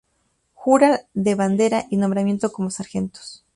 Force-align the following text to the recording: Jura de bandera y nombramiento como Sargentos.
Jura 0.55 1.01
de 1.13 1.35
bandera 1.35 1.85
y 1.91 1.97
nombramiento 1.97 2.51
como 2.51 2.71
Sargentos. 2.71 3.45